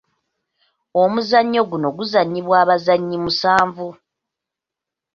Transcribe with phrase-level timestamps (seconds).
[1.03, 3.89] Omuzannyo guno guzannyibwa abazannyi musanvu.